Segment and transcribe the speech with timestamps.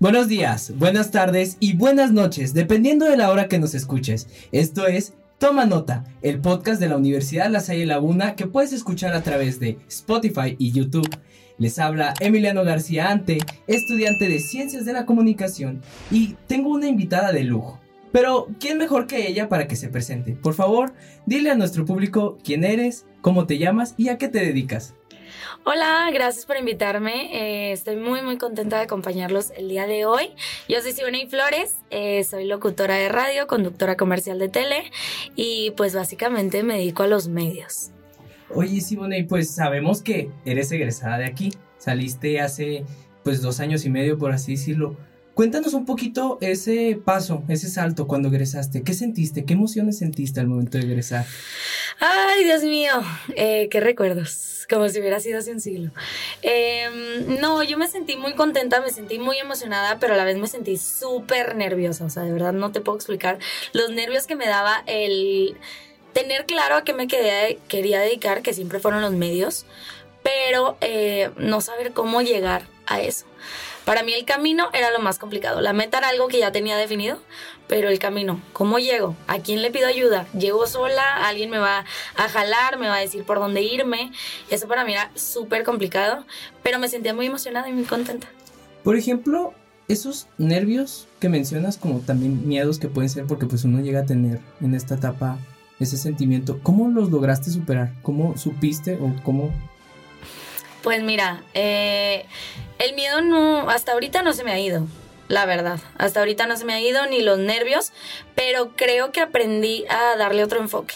[0.00, 4.28] Buenos días, buenas tardes y buenas noches, dependiendo de la hora que nos escuches.
[4.52, 9.12] Esto es Toma Nota, el podcast de la Universidad La Salle Laguna que puedes escuchar
[9.12, 11.10] a través de Spotify y YouTube.
[11.58, 15.82] Les habla Emiliano García Ante, estudiante de Ciencias de la Comunicación,
[16.12, 17.80] y tengo una invitada de lujo.
[18.12, 20.36] Pero, ¿quién mejor que ella para que se presente?
[20.36, 20.94] Por favor,
[21.26, 24.94] dile a nuestro público quién eres, cómo te llamas y a qué te dedicas.
[25.64, 27.30] Hola, gracias por invitarme.
[27.32, 30.30] Eh, estoy muy, muy contenta de acompañarlos el día de hoy.
[30.68, 34.90] Yo soy Siboney Flores, eh, soy locutora de radio, conductora comercial de tele
[35.36, 37.90] y pues básicamente me dedico a los medios.
[38.50, 41.52] Oye, Siboney, pues sabemos que eres egresada de aquí.
[41.78, 42.84] Saliste hace
[43.22, 44.96] pues dos años y medio, por así decirlo.
[45.38, 48.82] Cuéntanos un poquito ese paso, ese salto cuando egresaste.
[48.82, 49.44] ¿Qué sentiste?
[49.44, 51.26] ¿Qué emociones sentiste al momento de egresar?
[52.00, 52.90] Ay, Dios mío,
[53.36, 55.92] eh, qué recuerdos, como si hubiera sido hace un siglo.
[56.42, 60.38] Em, no, yo me sentí muy contenta, me sentí muy emocionada, pero a la vez
[60.38, 62.04] me sentí súper nerviosa.
[62.04, 63.38] O sea, de verdad no te puedo explicar
[63.72, 65.56] los nervios que me daba el
[66.14, 69.66] tener claro a qué me quería dedicar, que siempre fueron los medios,
[70.24, 73.24] pero eh, no saber cómo llegar a eso.
[73.88, 75.62] Para mí el camino era lo más complicado.
[75.62, 77.22] La meta era algo que ya tenía definido,
[77.68, 79.16] pero el camino, ¿cómo llego?
[79.26, 80.26] ¿A quién le pido ayuda?
[80.38, 81.26] ¿Llego sola?
[81.26, 82.78] ¿Alguien me va a jalar?
[82.78, 84.12] ¿Me va a decir por dónde irme?
[84.50, 86.26] Eso para mí era súper complicado,
[86.62, 88.28] pero me sentía muy emocionada y muy contenta.
[88.84, 89.54] Por ejemplo,
[89.88, 94.04] esos nervios que mencionas como también miedos que pueden ser porque pues uno llega a
[94.04, 95.38] tener en esta etapa
[95.80, 97.94] ese sentimiento, ¿cómo los lograste superar?
[98.02, 99.50] ¿Cómo supiste o cómo
[100.82, 102.26] pues mira, eh,
[102.78, 104.86] el miedo no, hasta ahorita no se me ha ido,
[105.28, 105.80] la verdad.
[105.98, 107.92] Hasta ahorita no se me ha ido ni los nervios,
[108.34, 110.94] pero creo que aprendí a darle otro enfoque.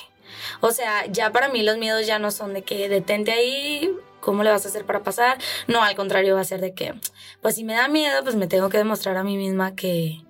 [0.61, 4.43] O sea, ya para mí los miedos ya no son de que detente ahí, ¿cómo
[4.45, 5.39] le vas a hacer para pasar?
[5.67, 6.95] No, al contrario, va a ser de que,
[7.41, 10.21] pues si me da miedo, pues me tengo que demostrar a mí misma que,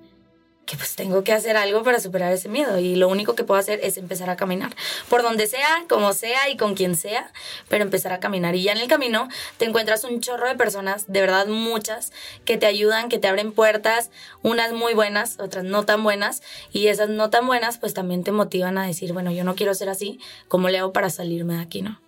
[0.67, 3.59] que pues tengo que hacer algo para superar ese miedo y lo único que puedo
[3.59, 4.75] hacer es empezar a caminar,
[5.09, 7.33] por donde sea, como sea y con quien sea,
[7.69, 11.11] pero empezar a caminar y ya en el camino te encuentras un chorro de personas,
[11.11, 12.13] de verdad muchas,
[12.45, 14.11] que te ayudan, que te abren puertas,
[14.43, 16.43] unas muy buenas, otras no tan buenas
[16.73, 19.75] y esas no tan buenas pues también te motivan a decir, bueno, yo no quiero
[19.75, 22.01] ser así, ¿cómo le hago para salirme de aquí, no?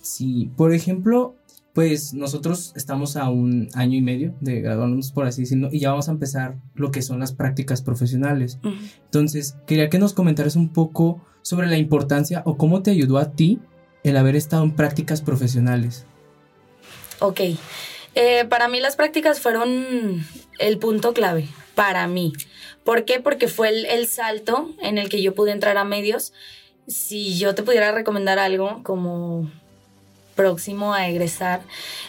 [0.00, 1.36] Sí, por ejemplo,
[1.78, 5.90] pues nosotros estamos a un año y medio de graduarnos, por así decirlo, y ya
[5.90, 8.58] vamos a empezar lo que son las prácticas profesionales.
[9.04, 13.30] Entonces, quería que nos comentaras un poco sobre la importancia o cómo te ayudó a
[13.30, 13.60] ti
[14.02, 16.04] el haber estado en prácticas profesionales.
[17.20, 17.42] Ok,
[18.16, 20.26] eh, para mí las prácticas fueron
[20.58, 21.46] el punto clave,
[21.76, 22.32] para mí.
[22.82, 23.20] ¿Por qué?
[23.20, 26.32] Porque fue el, el salto en el que yo pude entrar a medios.
[26.88, 29.48] Si yo te pudiera recomendar algo como
[30.38, 31.62] próximo a egresar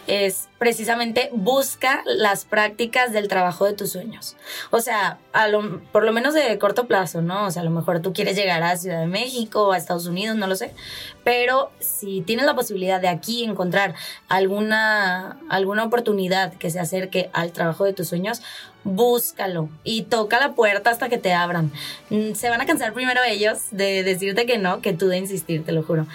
[0.06, 4.36] es precisamente busca las prácticas del trabajo de tus sueños.
[4.70, 7.48] O sea, a lo, por lo menos de corto plazo, ¿no?
[7.48, 10.06] O sea, a lo mejor tú quieres llegar a Ciudad de México o a Estados
[10.06, 10.76] Unidos, no lo sé.
[11.24, 13.96] Pero si tienes la posibilidad de aquí encontrar
[14.28, 18.44] alguna, alguna oportunidad que se acerque al trabajo de tus sueños,
[18.84, 21.72] búscalo y toca la puerta hasta que te abran.
[22.12, 25.66] Mm, se van a cansar primero ellos de decirte que no, que tú de insistir,
[25.66, 26.06] te lo juro.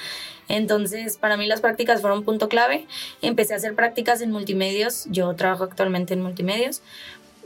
[0.48, 2.86] Entonces, para mí las prácticas fueron un punto clave.
[3.22, 5.06] Empecé a hacer prácticas en multimedios.
[5.10, 6.82] Yo trabajo actualmente en multimedios.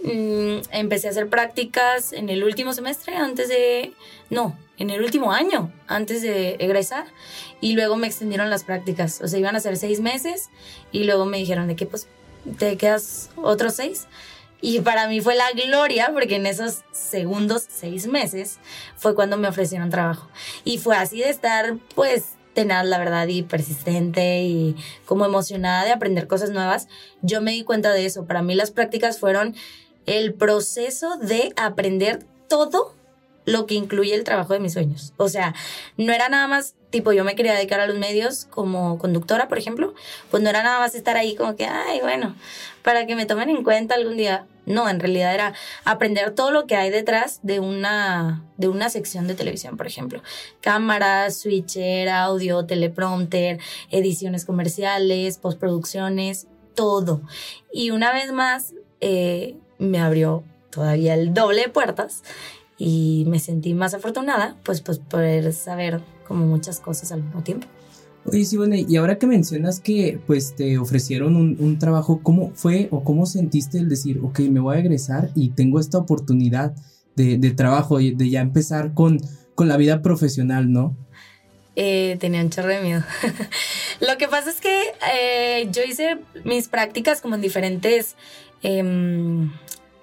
[0.02, 3.92] Mm, empecé a hacer prácticas en el último semestre antes de...
[4.30, 7.06] No, en el último año antes de egresar.
[7.60, 9.20] Y luego me extendieron las prácticas.
[9.22, 10.50] O sea, iban a ser seis meses
[10.92, 12.06] y luego me dijeron de que pues
[12.58, 14.06] te quedas otros seis.
[14.60, 18.58] Y para mí fue la gloria porque en esos segundos seis meses
[18.96, 20.28] fue cuando me ofrecieron trabajo.
[20.64, 24.74] Y fue así de estar pues tenaz, la verdad, y persistente y
[25.04, 26.88] como emocionada de aprender cosas nuevas,
[27.22, 28.26] yo me di cuenta de eso.
[28.26, 29.54] Para mí las prácticas fueron
[30.06, 32.96] el proceso de aprender todo
[33.48, 35.14] lo que incluye el trabajo de mis sueños.
[35.16, 35.54] O sea,
[35.96, 39.58] no era nada más, tipo, yo me quería dedicar a los medios como conductora, por
[39.58, 39.94] ejemplo,
[40.30, 42.36] pues no era nada más estar ahí como que, ay, bueno,
[42.82, 44.46] para que me tomen en cuenta algún día.
[44.66, 45.54] No, en realidad era
[45.86, 50.22] aprender todo lo que hay detrás de una, de una sección de televisión, por ejemplo.
[50.60, 53.58] Cámaras, switcher, audio, teleprompter,
[53.90, 57.22] ediciones comerciales, postproducciones, todo.
[57.72, 62.22] Y una vez más, eh, me abrió todavía el doble de puertas
[62.78, 67.66] y me sentí más afortunada, pues, pues poder saber como muchas cosas al mismo tiempo.
[68.24, 72.52] Oye, sí, bueno, y ahora que mencionas que pues te ofrecieron un, un, trabajo, ¿cómo
[72.54, 76.74] fue o cómo sentiste el decir, ok, me voy a egresar y tengo esta oportunidad
[77.16, 79.18] de, de trabajo, de ya empezar con,
[79.54, 80.96] con la vida profesional, ¿no?
[81.74, 83.02] Eh, tenía un chorro de miedo.
[84.00, 84.82] Lo que pasa es que
[85.14, 88.16] eh, yo hice mis prácticas como en diferentes...
[88.62, 89.48] Eh,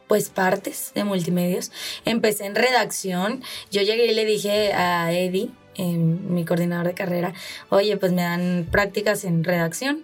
[0.08, 1.72] pues partes de multimedios.
[2.06, 3.44] Empecé en redacción.
[3.72, 7.34] Yo llegué y le dije a Eddie, mi coordinador de carrera,
[7.70, 10.04] oye, pues me dan prácticas en redacción.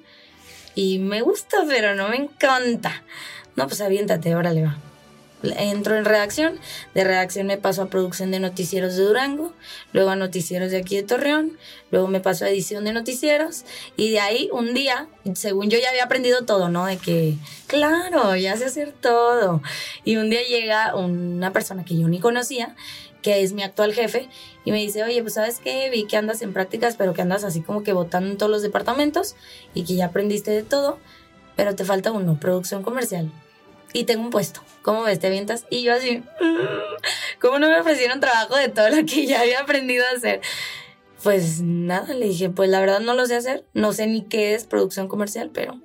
[0.76, 3.04] Y me gusta, pero no me encanta.
[3.56, 4.78] No, pues aviéntate, órale va
[5.44, 6.60] entro en redacción,
[6.94, 9.54] de redacción me paso a producción de noticieros de Durango,
[9.94, 11.58] luego a noticieros de aquí de Torreón,
[11.92, 13.64] luego me paso a edición de noticieros
[13.98, 16.86] y de ahí un día, según yo ya había aprendido todo, ¿no?
[16.86, 17.36] De que,
[17.68, 19.62] claro, ya sé hacer todo.
[20.04, 22.76] Y un día llega una persona que yo ni conocía,
[23.22, 24.30] que es mi actual jefe,
[24.66, 27.44] y me dice, oye, pues sabes qué, vi que andas en prácticas, pero que andas
[27.44, 29.36] así como que votando en todos los departamentos
[29.74, 31.00] y que ya aprendiste de todo,
[31.56, 33.32] pero te falta uno, producción comercial
[33.94, 34.62] y tengo un puesto.
[34.82, 35.20] ¿Cómo ves?
[35.20, 35.66] ¿Te avientas?
[35.70, 39.62] Y yo así, mm, ¿cómo no me ofrecieron trabajo de todo lo que ya había
[39.62, 40.42] aprendido a hacer?
[41.24, 44.56] Pues nada, le dije, pues la verdad no lo sé hacer, no sé ni qué
[44.56, 45.80] es producción comercial, pero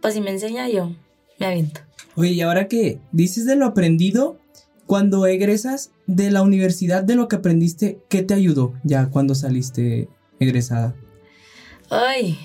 [0.00, 0.92] pues si me enseña yo,
[1.38, 1.80] me aviento.
[2.16, 4.38] Oye, y ahora que dices de lo aprendido,
[4.86, 10.08] cuando egresas de la universidad, de lo que aprendiste, ¿qué te ayudó ya cuando saliste
[10.40, 10.94] egresada?
[11.90, 12.38] Ay,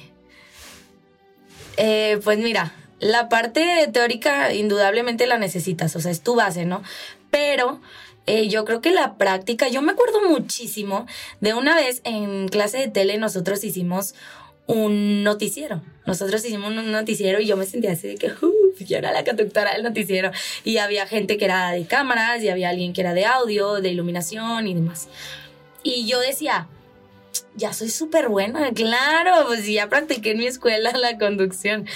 [1.77, 6.83] eh, pues mira, la parte teórica indudablemente la necesitas, o sea, es tu base, ¿no?
[7.29, 7.79] Pero
[8.25, 11.05] eh, yo creo que la práctica, yo me acuerdo muchísimo
[11.39, 14.15] de una vez en clase de tele nosotros hicimos
[14.67, 15.81] un noticiero.
[16.05, 18.31] Nosotros hicimos un noticiero y yo me sentía así de que
[18.85, 20.31] yo era la conductora del noticiero.
[20.63, 23.89] Y había gente que era de cámaras y había alguien que era de audio, de
[23.89, 25.07] iluminación y demás.
[25.83, 26.67] Y yo decía,
[27.55, 31.87] ya soy súper buena, claro, pues ya practiqué en mi escuela la conducción.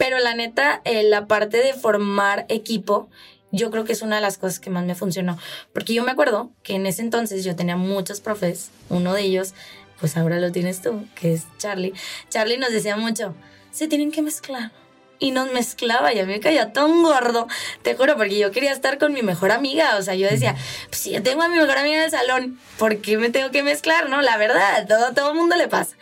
[0.00, 3.10] Pero la neta, eh, la parte de formar equipo,
[3.52, 5.36] yo creo que es una de las cosas que más me funcionó.
[5.74, 9.52] Porque yo me acuerdo que en ese entonces yo tenía muchos profes, uno de ellos,
[10.00, 11.92] pues ahora lo tienes tú, que es Charlie.
[12.30, 13.34] Charlie nos decía mucho,
[13.72, 14.72] se tienen que mezclar.
[15.18, 17.46] Y nos mezclaba y a mí me caía tan gordo,
[17.82, 19.98] te juro, porque yo quería estar con mi mejor amiga.
[19.98, 20.56] O sea, yo decía,
[20.88, 23.50] pues si yo tengo a mi mejor amiga en el salón, ¿por qué me tengo
[23.50, 24.08] que mezclar?
[24.08, 25.94] No, la verdad, todo, todo el mundo le pasa.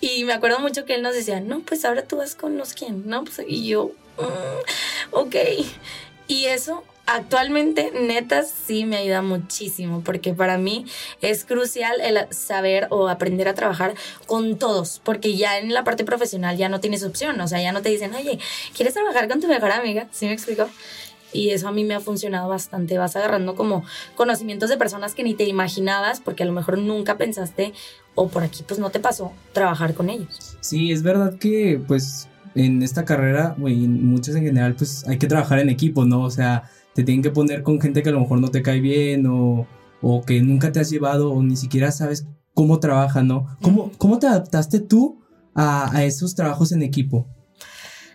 [0.00, 2.72] Y me acuerdo mucho que él nos decía, no, pues ahora tú vas con los
[2.72, 3.24] quién, ¿no?
[3.24, 5.36] Pues, y yo, mm, ok.
[6.26, 10.86] Y eso actualmente, neta, sí me ayuda muchísimo, porque para mí
[11.20, 13.94] es crucial el saber o aprender a trabajar
[14.26, 17.72] con todos, porque ya en la parte profesional ya no tienes opción, o sea, ya
[17.72, 18.38] no te dicen, oye,
[18.76, 20.06] ¿quieres trabajar con tu mejor amiga?
[20.12, 20.68] ¿Sí me explico?
[21.32, 22.98] Y eso a mí me ha funcionado bastante.
[22.98, 23.84] Vas agarrando como
[24.16, 27.72] conocimientos de personas que ni te imaginabas porque a lo mejor nunca pensaste
[28.20, 30.56] o por aquí pues no te pasó trabajar con ellos.
[30.60, 35.18] Sí, es verdad que pues en esta carrera, y en muchas en general, pues hay
[35.18, 36.22] que trabajar en equipo, ¿no?
[36.22, 36.64] O sea,
[36.94, 39.66] te tienen que poner con gente que a lo mejor no te cae bien o,
[40.02, 43.46] o que nunca te has llevado o ni siquiera sabes cómo trabaja, ¿no?
[43.62, 45.20] ¿Cómo, cómo te adaptaste tú
[45.54, 47.26] a, a esos trabajos en equipo?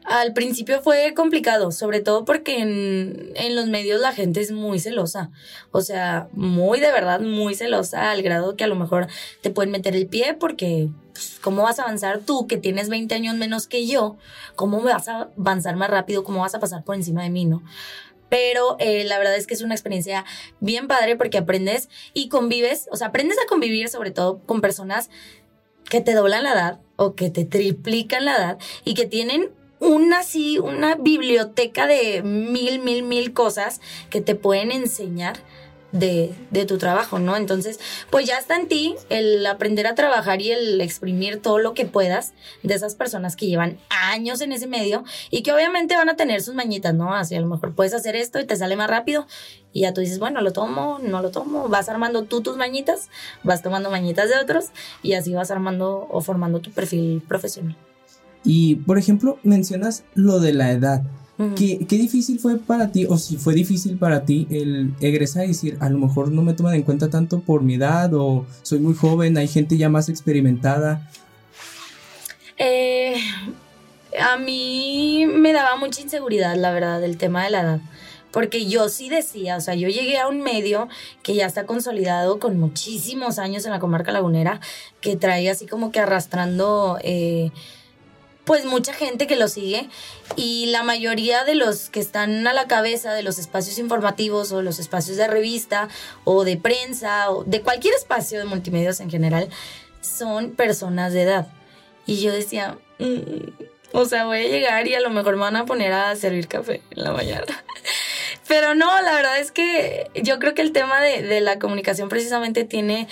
[0.06, 5.32] Al principio fue complicado, sobre todo porque en, los medios la gente es muy celosa.
[5.72, 9.08] O sea, muy de verdad, muy celosa, al grado que a lo mejor
[9.42, 13.16] te pueden meter el pie porque, pues, ¿cómo vas a avanzar tú que tienes 20
[13.16, 14.18] años menos que yo?
[14.56, 16.24] ¿Cómo vas a avanzar más rápido?
[16.24, 17.64] ¿Cómo vas a pasar por encima de mí, no?
[18.28, 20.26] pero eh, la verdad es que es una experiencia
[20.60, 25.10] bien padre porque aprendes y convives, o sea, aprendes a convivir sobre todo con personas
[25.90, 30.20] que te doblan la edad o que te triplican la edad y que tienen una
[30.20, 35.38] así, una biblioteca de mil, mil, mil cosas que te pueden enseñar
[35.92, 37.38] de, de, tu trabajo, ¿no?
[37.38, 37.80] Entonces,
[38.10, 41.86] pues ya está en ti el aprender a trabajar y el exprimir todo lo que
[41.86, 46.18] puedas de esas personas que llevan años en ese medio y que obviamente van a
[46.18, 47.14] tener sus mañitas, ¿no?
[47.16, 49.26] Así a lo mejor puedes hacer esto y te sale más rápido
[49.72, 53.10] y ya tú dices, bueno, lo tomo, no lo tomo, vas armando tú tus mañitas,
[53.44, 57.78] vas tomando mañitas de otros y así vas armando o formando tu perfil profesional.
[58.46, 61.04] Y, por ejemplo, mencionas lo de la edad.
[61.58, 65.78] ¿Qué, difícil fue para ti, o si fue difícil para ti el egresar y decir,
[65.82, 68.94] a lo mejor no me toman en cuenta tanto por mi edad, o soy muy
[68.94, 71.10] joven, hay gente ya más experimentada?
[72.58, 73.18] Eh,
[74.18, 77.80] a mí me daba mucha inseguridad, la verdad, el tema de la edad.
[78.32, 80.88] Porque yo sí decía, o sea, yo llegué a un medio
[81.22, 84.62] que ya está consolidado con muchísimos años en la comarca lagunera,
[85.02, 86.98] que trae así como que arrastrando...
[87.04, 87.52] Eh,
[88.46, 89.90] pues mucha gente que lo sigue
[90.36, 94.62] y la mayoría de los que están a la cabeza de los espacios informativos o
[94.62, 95.90] los espacios de revista
[96.24, 99.50] o de prensa o de cualquier espacio de multimedios en general
[100.02, 101.48] son personas de edad.
[102.06, 105.56] Y yo decía, mm, o sea, voy a llegar y a lo mejor me van
[105.56, 107.46] a poner a servir café en la mañana.
[108.48, 112.10] Pero no, la verdad es que yo creo que el tema de, de la comunicación
[112.10, 113.08] precisamente tiene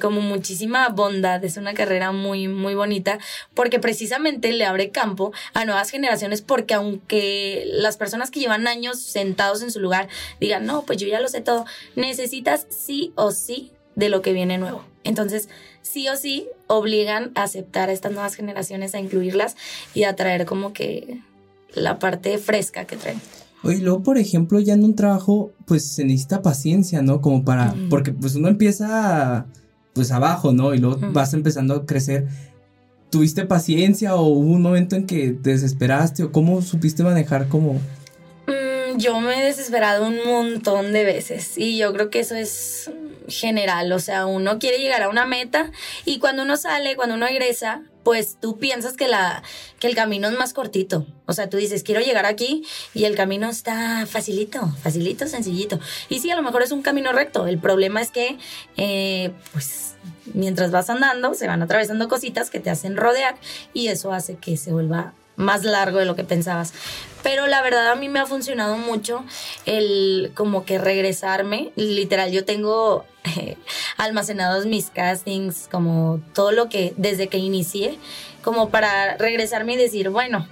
[0.00, 3.18] como muchísima bondad, es una carrera muy, muy bonita,
[3.54, 9.00] porque precisamente le abre campo a nuevas generaciones, porque aunque las personas que llevan años
[9.00, 10.08] sentados en su lugar
[10.40, 11.64] digan, no, pues yo ya lo sé todo,
[11.96, 14.84] necesitas sí o sí de lo que viene nuevo.
[15.04, 15.48] Entonces,
[15.82, 19.56] sí o sí obligan a aceptar a estas nuevas generaciones, a incluirlas
[19.94, 21.20] y a traer como que
[21.74, 23.20] la parte fresca que traen.
[23.62, 27.22] Oye, luego, por ejemplo, ya en un trabajo, pues se necesita paciencia, ¿no?
[27.22, 29.46] Como para, porque pues uno empieza
[29.94, 30.74] pues abajo, ¿no?
[30.74, 32.26] Y luego vas empezando a crecer.
[33.10, 37.74] ¿Tuviste paciencia o hubo un momento en que te desesperaste o cómo supiste manejar como...
[38.46, 42.90] Mm, yo me he desesperado un montón de veces y yo creo que eso es
[43.28, 45.70] general, o sea, uno quiere llegar a una meta
[46.04, 49.42] y cuando uno sale, cuando uno egresa, pues tú piensas que, la,
[49.80, 51.06] que el camino es más cortito.
[51.26, 55.80] O sea, tú dices, quiero llegar aquí y el camino está facilito, facilito, sencillito.
[56.08, 57.46] Y sí, a lo mejor es un camino recto.
[57.46, 58.38] El problema es que,
[58.76, 59.94] eh, pues,
[60.34, 63.36] mientras vas andando, se van atravesando cositas que te hacen rodear
[63.72, 66.72] y eso hace que se vuelva más largo de lo que pensabas.
[67.22, 69.24] Pero la verdad a mí me ha funcionado mucho
[69.64, 71.72] el como que regresarme.
[71.76, 73.06] Literal, yo tengo
[73.96, 77.98] almacenados mis castings, como todo lo que desde que inicié,
[78.42, 80.46] como para regresarme y decir, bueno,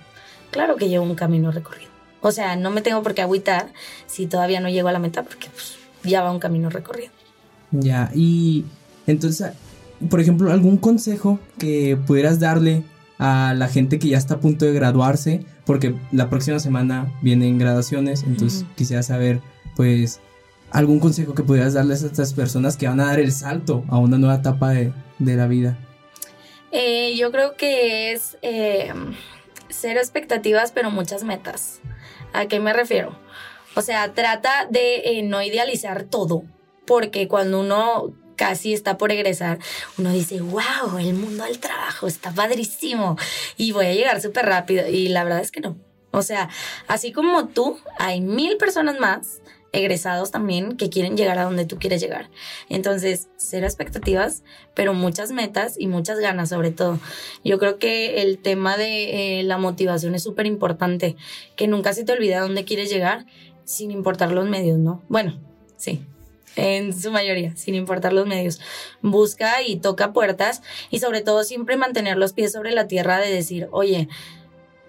[0.51, 1.91] claro que llevo un camino recorrido.
[2.23, 3.73] O sea, no me tengo por qué agüitar
[4.07, 7.11] si todavía no llego a la meta porque pues, ya va un camino recorrido.
[7.73, 8.65] Ya, y
[9.07, 9.53] entonces,
[10.09, 12.85] por ejemplo, algún consejo que pudieras darle
[13.25, 17.57] a la gente que ya está a punto de graduarse, porque la próxima semana vienen
[17.57, 19.41] graduaciones, entonces quisiera saber,
[19.76, 20.19] pues,
[20.73, 23.99] algún consejo que pudieras darles a estas personas que van a dar el salto a
[23.99, 25.79] una nueva etapa de, la vida.
[26.73, 28.93] Eh, yo creo que es eh,
[29.69, 31.79] cero expectativas, pero muchas metas.
[32.33, 33.17] ¿A qué me refiero?
[33.76, 36.43] O sea, trata de eh, no idealizar todo,
[36.88, 39.61] porque cuando uno casi está por egresar,
[39.99, 43.17] uno dice, wow, el mundo del trabajo está padrísimo
[43.57, 44.89] y voy a llegar súper rápido.
[44.89, 45.77] Y la verdad es que no.
[46.11, 46.49] O sea,
[46.89, 51.79] así como tú, hay mil personas más egresados también que quieren llegar a donde tú
[51.79, 52.31] quieres llegar.
[52.69, 54.43] Entonces, cero expectativas,
[54.75, 56.99] pero muchas metas y muchas ganas sobre todo.
[57.45, 61.15] Yo creo que el tema de eh, la motivación es súper importante,
[61.55, 63.25] que nunca se te olvide a dónde quieres llegar
[63.63, 65.01] sin importar los medios, ¿no?
[65.09, 65.41] Bueno,
[65.77, 66.05] sí,
[66.56, 68.61] en su mayoría, sin importar los medios.
[69.00, 73.32] Busca y toca puertas y sobre todo siempre mantener los pies sobre la tierra de
[73.32, 74.09] decir, oye,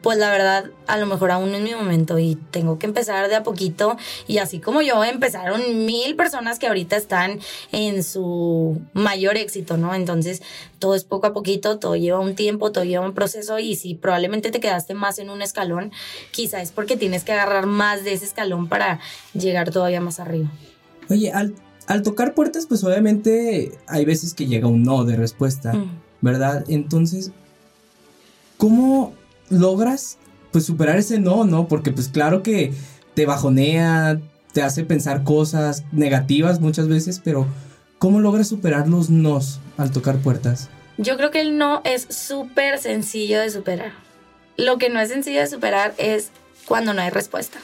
[0.03, 3.29] pues la verdad, a lo mejor aún no es mi momento y tengo que empezar
[3.29, 3.96] de a poquito.
[4.27, 7.39] Y así como yo, empezaron mil personas que ahorita están
[7.72, 9.96] en su mayor éxito, ¿no?
[9.96, 10.43] Entonces,
[10.77, 13.96] todo es poco a poquito, todo lleva un tiempo, todo lleva un proceso y si
[13.96, 15.93] probablemente te quedaste más en un escalón,
[16.32, 19.00] quizá es porque tienes que agarrar más de ese escalón para
[19.34, 20.50] llegar todavía más arriba.
[21.13, 21.53] Oye, al,
[22.01, 26.01] tocar puertas, pues obviamente hay veces que llega un no de respuesta, mm.
[26.22, 26.65] ¿verdad?
[26.67, 27.32] Entonces,
[28.58, 29.13] ¿cómo
[29.50, 30.17] logras
[30.51, 31.67] pues superar ese no, no?
[31.67, 32.74] Porque pues claro que
[33.13, 34.20] te bajonea,
[34.53, 37.46] te hace pensar cosas negativas muchas veces, pero
[38.00, 40.70] ¿cómo logras superar los nos al tocar puertas?
[40.98, 43.91] Yo creo que el no es súper sencillo de superar.
[44.58, 46.32] Lo que no es sencillo de superar es
[46.65, 47.60] cuando no hay respuesta.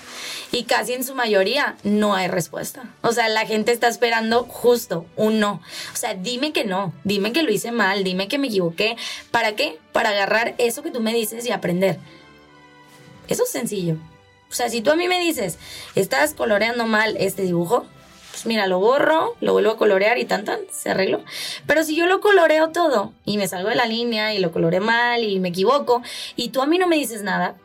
[0.51, 2.83] Y casi en su mayoría no hay respuesta.
[3.01, 5.61] O sea, la gente está esperando justo un no.
[5.93, 8.97] O sea, dime que no, dime que lo hice mal, dime que me equivoqué.
[9.31, 9.77] ¿Para qué?
[9.91, 11.99] Para agarrar eso que tú me dices y aprender.
[13.27, 13.97] Eso es sencillo.
[14.49, 15.59] O sea, si tú a mí me dices,
[15.95, 17.85] estás coloreando mal este dibujo,
[18.31, 21.23] pues mira, lo borro, lo vuelvo a colorear y tan se arregló.
[21.67, 24.79] Pero si yo lo coloreo todo y me salgo de la línea y lo coloré
[24.79, 26.01] mal y me equivoco
[26.35, 27.55] y tú a mí no me dices nada,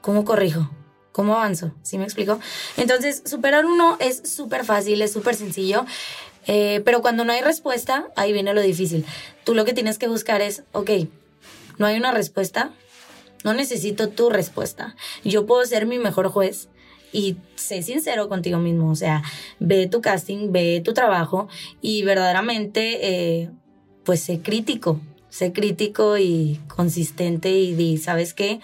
[0.00, 0.70] ¿cómo corrijo?
[1.12, 1.72] ¿Cómo avanzo?
[1.82, 2.38] ¿Sí me explico?
[2.76, 5.84] Entonces, superar uno es súper fácil, es súper sencillo.
[6.46, 9.04] Eh, pero cuando no hay respuesta, ahí viene lo difícil.
[9.44, 10.90] Tú lo que tienes que buscar es, ok,
[11.76, 12.72] no hay una respuesta,
[13.44, 14.96] no necesito tu respuesta.
[15.24, 16.68] Yo puedo ser mi mejor juez
[17.12, 18.90] y sé sincero contigo mismo.
[18.90, 19.22] O sea,
[19.58, 21.48] ve tu casting, ve tu trabajo
[21.80, 22.98] y verdaderamente,
[23.42, 23.50] eh,
[24.04, 25.00] pues sé crítico.
[25.28, 28.60] Sé crítico y consistente y di, ¿sabes qué?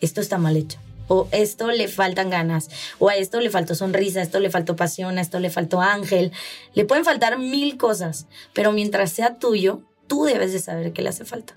[0.00, 4.20] Esto está mal hecho o esto le faltan ganas, o a esto le faltó sonrisa,
[4.20, 6.32] a esto le faltó pasión, a esto le faltó ángel.
[6.74, 11.10] Le pueden faltar mil cosas, pero mientras sea tuyo, tú debes de saber qué le
[11.10, 11.54] hace falta.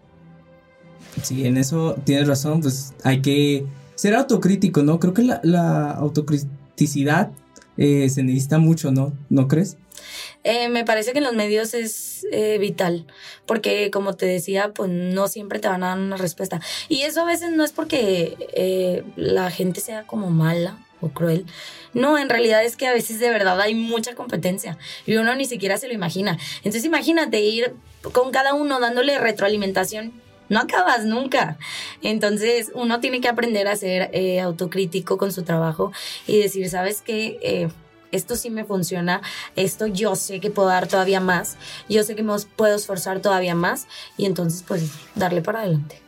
[1.24, 3.65] Sí, en eso tienes razón, pues hay que
[3.96, 5.00] ser autocrítico, ¿no?
[5.00, 7.31] Creo que la, la autocriticidad
[7.77, 9.13] eh, se necesita mucho, ¿no?
[9.29, 9.77] ¿No crees?
[10.43, 13.05] Eh, me parece que en los medios es eh, vital,
[13.46, 16.62] porque como te decía, pues no siempre te van a dar una respuesta.
[16.88, 21.46] Y eso a veces no es porque eh, la gente sea como mala o cruel.
[21.93, 25.46] No, en realidad es que a veces de verdad hay mucha competencia y uno ni
[25.46, 26.38] siquiera se lo imagina.
[26.58, 27.74] Entonces imagínate ir
[28.13, 30.13] con cada uno dándole retroalimentación.
[30.48, 31.58] No acabas nunca.
[32.01, 35.91] Entonces uno tiene que aprender a ser autocrítico con su trabajo
[36.27, 37.69] y decir, ¿sabes qué?
[38.11, 39.21] Esto sí me funciona,
[39.55, 43.55] esto yo sé que puedo dar todavía más, yo sé que me puedo esforzar todavía
[43.55, 43.87] más
[44.17, 46.01] y entonces pues darle para adelante.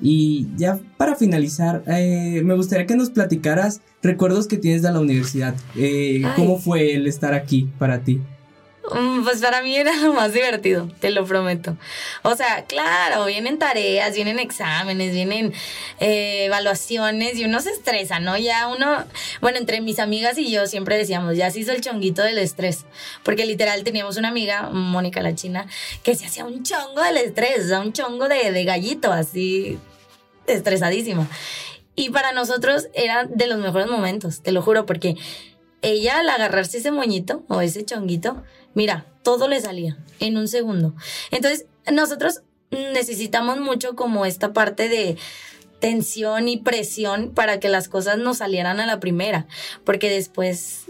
[0.00, 5.00] Y ya para finalizar, eh, me gustaría que nos platicaras recuerdos que tienes de la
[5.00, 5.54] universidad.
[5.76, 8.20] Eh, ¿Cómo fue el estar aquí para ti?
[8.92, 11.76] Mm, pues para mí era lo más divertido, te lo prometo.
[12.22, 15.54] O sea, claro, vienen tareas, vienen exámenes, vienen
[16.00, 18.36] eh, evaluaciones y uno se estresa, ¿no?
[18.36, 19.04] Ya uno,
[19.40, 22.84] bueno, entre mis amigas y yo siempre decíamos, ya se hizo el chonguito del estrés,
[23.22, 25.66] porque literal teníamos una amiga, Mónica la China,
[26.02, 29.78] que se hacía un chongo del estrés, o sea, un chongo de, de gallito, así,
[30.46, 31.26] estresadísima.
[31.96, 35.16] Y para nosotros era de los mejores momentos, te lo juro, porque
[35.84, 38.42] ella al agarrarse ese moñito o ese chonguito,
[38.74, 40.94] mira, todo le salía en un segundo.
[41.30, 45.16] Entonces, nosotros necesitamos mucho como esta parte de
[45.84, 49.44] tensión y presión para que las cosas nos salieran a la primera,
[49.84, 50.84] porque después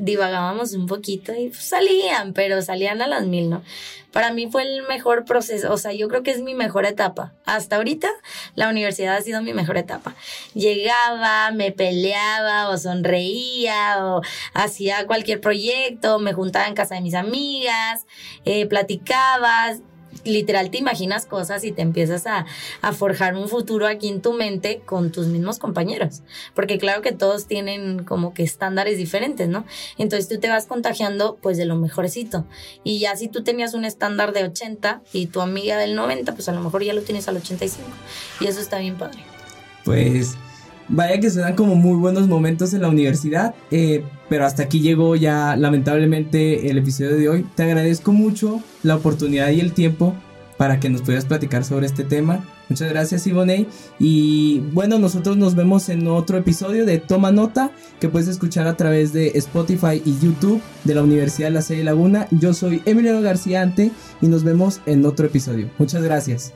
[0.00, 3.62] divagábamos un poquito y salían, pero salían a las mil, ¿no?
[4.10, 7.32] Para mí fue el mejor proceso, o sea, yo creo que es mi mejor etapa.
[7.44, 8.10] Hasta ahorita
[8.56, 10.16] la universidad ha sido mi mejor etapa.
[10.52, 14.20] Llegaba, me peleaba o sonreía o
[14.52, 18.04] hacía cualquier proyecto, me juntaba en casa de mis amigas,
[18.44, 19.82] eh, platicabas,
[20.24, 22.46] literal te imaginas cosas y te empiezas a,
[22.92, 26.22] forjar un futuro aquí en tu mente con tus mismos compañeros.
[26.54, 29.64] Porque claro que todos tienen como que estándares diferentes, ¿no?
[29.98, 32.44] Entonces tú te vas contagiando pues de lo mejorcito.
[32.84, 36.48] Y ya si tú tenías un estándar de 80 y tu amiga del 90, pues
[36.48, 37.88] a lo mejor ya lo tienes al 85.
[38.40, 39.22] Y eso está bien padre.
[39.84, 40.36] Pues
[40.90, 45.16] vaya que suenan como muy buenos momentos en la universidad, eh, pero hasta aquí llegó
[45.16, 47.46] ya lamentablemente el episodio de hoy.
[47.54, 50.14] Te agradezco mucho la oportunidad y el tiempo
[50.56, 52.44] para que nos pudieras platicar sobre este tema.
[52.68, 53.66] Muchas gracias Ivonne.
[53.98, 58.76] Y bueno, nosotros nos vemos en otro episodio de Toma Nota que puedes escuchar a
[58.76, 62.28] través de Spotify y YouTube de la Universidad de La Salle Laguna.
[62.30, 65.70] Yo soy Emiliano García Ante y nos vemos en otro episodio.
[65.78, 66.52] Muchas gracias.